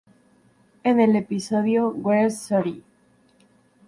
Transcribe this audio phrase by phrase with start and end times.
[0.83, 2.81] En el episodio "Where's Zuri?